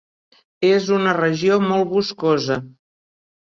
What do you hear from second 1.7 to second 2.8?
boscosa.